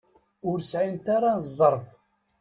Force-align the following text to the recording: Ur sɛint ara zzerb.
Ur 0.49 0.59
sɛint 0.69 1.05
ara 1.15 1.31
zzerb. 1.45 1.83